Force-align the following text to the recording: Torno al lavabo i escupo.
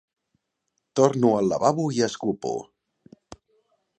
Torno 0.99 1.33
al 1.41 1.51
lavabo 1.51 1.85
i 1.99 2.03
escupo. 2.09 2.57